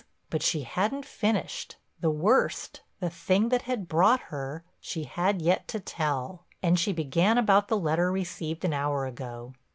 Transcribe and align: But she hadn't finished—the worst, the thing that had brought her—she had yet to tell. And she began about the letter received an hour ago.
But 0.31 0.41
she 0.41 0.63
hadn't 0.63 1.05
finished—the 1.05 2.09
worst, 2.09 2.81
the 2.99 3.11
thing 3.11 3.49
that 3.49 3.61
had 3.61 3.87
brought 3.87 4.19
her—she 4.33 5.03
had 5.03 5.43
yet 5.43 5.67
to 5.67 5.79
tell. 5.79 6.47
And 6.63 6.79
she 6.79 6.91
began 6.91 7.37
about 7.37 7.67
the 7.67 7.77
letter 7.77 8.11
received 8.11 8.65
an 8.65 8.73
hour 8.73 9.05
ago. 9.05 9.53